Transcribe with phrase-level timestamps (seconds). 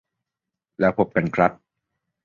[0.79, 1.51] แล้วพบกันครับ